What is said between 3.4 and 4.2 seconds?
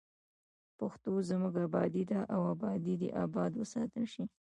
وساتل